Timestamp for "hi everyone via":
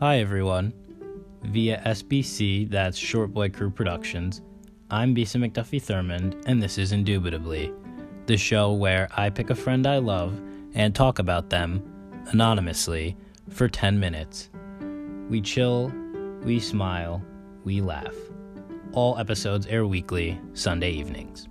0.00-1.78